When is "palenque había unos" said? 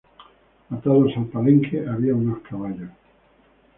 1.27-2.39